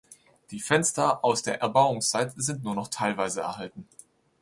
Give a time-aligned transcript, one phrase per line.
[0.49, 3.87] Die Fenster aus der Erbauungszeit sind nur noch teilweise erhalten.